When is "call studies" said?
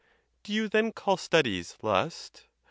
0.91-1.77